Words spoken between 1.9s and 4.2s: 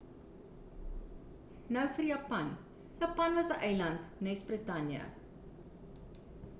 vir japan japan was 'n eiland